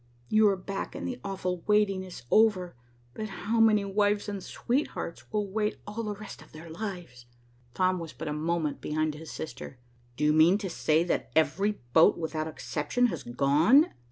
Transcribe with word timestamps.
"You 0.29 0.47
are 0.49 0.55
back 0.55 0.95
and 0.95 1.07
the 1.07 1.19
awful 1.23 1.61
waiting 1.67 2.03
is 2.03 2.23
over, 2.31 2.75
but 3.13 3.29
how 3.29 3.59
many 3.59 3.85
wives 3.85 4.27
and 4.27 4.41
sweethearts 4.41 5.31
will 5.31 5.47
wait 5.47 5.77
all 5.85 6.01
the 6.01 6.15
rest 6.15 6.41
of 6.41 6.51
their 6.53 6.71
lives!" 6.71 7.27
Tom 7.75 7.99
was 7.99 8.11
but 8.11 8.27
a 8.27 8.33
moment 8.33 8.81
behind 8.81 9.13
his 9.13 9.29
sister. 9.31 9.77
"Do 10.17 10.23
you 10.23 10.33
mean 10.33 10.57
to 10.57 10.71
say 10.71 11.03
that 11.03 11.29
every 11.35 11.81
boat, 11.93 12.17
without 12.17 12.47
exception, 12.47 13.05
has 13.13 13.21
gone?" 13.21 13.93